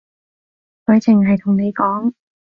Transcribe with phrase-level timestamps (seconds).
[0.87, 2.11] 佢淨係同你講